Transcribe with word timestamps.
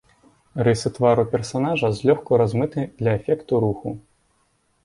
Рысы 0.67 0.89
твару 0.95 1.25
персанажа 1.33 1.91
злёгку 1.99 2.39
размыты 2.43 2.87
для 3.03 3.15
эфекту 3.19 3.59
руху. 3.67 3.97